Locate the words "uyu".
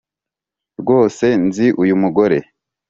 1.81-1.95